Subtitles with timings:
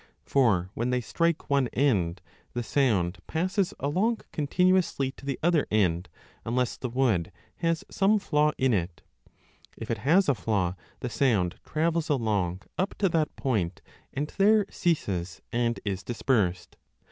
[0.23, 5.67] For when they strike one end, the sound passes along con tinuously to the other
[5.69, 6.09] end
[6.43, 9.03] unless the wood has some flaw in it;
[9.77, 14.33] if it has a flaw, the sound travels along up to that 35 point and
[14.37, 16.77] there ceases and is dispersed.